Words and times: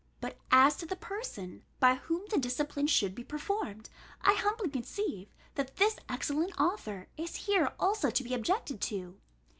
But 0.19 0.39
as 0.49 0.77
to 0.77 0.87
the 0.87 0.95
person, 0.95 1.61
by 1.79 1.93
whom 1.93 2.23
the 2.31 2.39
discipline 2.39 2.87
should 2.87 3.13
be 3.13 3.23
performed, 3.23 3.87
I 4.21 4.33
humbly 4.33 4.67
conceive, 4.71 5.29
that 5.53 5.75
this 5.75 5.97
excellent 6.09 6.59
author 6.59 7.09
is 7.17 7.35
here 7.45 7.73
also 7.79 8.09
to 8.09 8.23
be 8.23 8.33
objected 8.33 8.81
to. 8.81 9.19